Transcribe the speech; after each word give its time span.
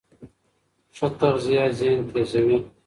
ښه 0.95 1.07
تغذیه 1.19 1.63
ذهن 1.79 1.99
تېزوي. 2.11 2.57